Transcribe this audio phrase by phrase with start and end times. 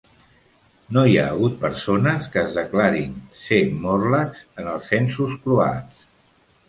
[0.95, 6.01] No hi ha hagut persones que es declarin a ser Morlachs en els censos croats.